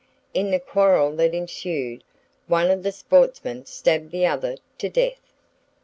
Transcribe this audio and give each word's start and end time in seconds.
In 0.33 0.49
the 0.49 0.59
quarrel 0.59 1.15
that 1.17 1.35
ensued, 1.35 2.03
one 2.47 2.71
of 2.71 2.81
the 2.81 2.91
"sportsmen" 2.91 3.67
stabbed 3.67 4.09
the 4.09 4.25
other 4.25 4.55
to 4.79 4.89
death. 4.89 5.31